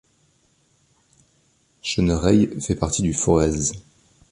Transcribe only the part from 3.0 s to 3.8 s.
du Forez.